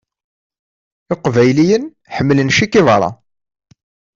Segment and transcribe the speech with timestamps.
[1.13, 1.83] Iqbayliyen
[2.15, 3.09] ḥemmlen Che Guevara.